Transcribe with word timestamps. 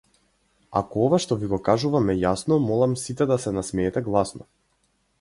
Ако 0.79 1.03
ова 1.07 1.19
што 1.25 1.37
ви 1.43 1.51
го 1.51 1.59
кажувам 1.69 2.09
е 2.15 2.17
јасно 2.23 2.59
молам 2.67 2.99
сите 3.05 3.31
да 3.33 3.41
се 3.47 3.57
насмеете 3.59 4.07
гласно. 4.11 4.53